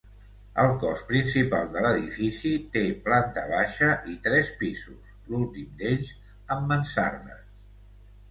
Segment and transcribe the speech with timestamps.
[0.61, 6.09] El cos principal de l'edifici té planta baixa i tres pisos, l'últim d'ells
[6.57, 7.45] amb mansardes.